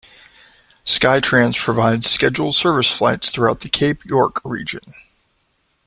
Skytrans 0.83 1.55
provides 1.63 2.09
scheduled 2.09 2.55
service 2.55 2.89
flights 2.89 3.29
throughout 3.29 3.59
the 3.61 3.69
Cape 3.69 4.03
York 4.03 4.41
Region. 4.43 4.81